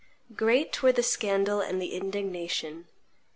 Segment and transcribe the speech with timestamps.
[0.35, 2.87] Great were the scandal and the indignation.